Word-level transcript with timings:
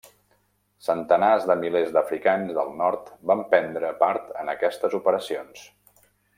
Centenars 0.85 1.45
de 1.51 1.55
milers 1.59 1.91
d'africans 1.97 2.55
del 2.57 2.73
nord 2.81 3.13
van 3.33 3.45
prendre 3.53 3.93
part 4.03 4.35
en 4.45 4.53
aquestes 4.57 4.99
operacions. 5.03 5.71